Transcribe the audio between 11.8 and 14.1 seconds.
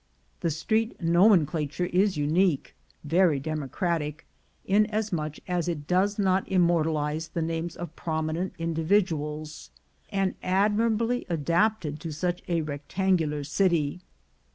to such a rec tangular city.